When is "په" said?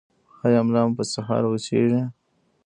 0.97-1.03